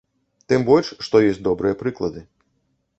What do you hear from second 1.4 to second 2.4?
добрыя прыклады.